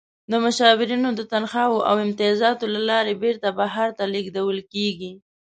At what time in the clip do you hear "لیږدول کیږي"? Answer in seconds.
4.13-5.11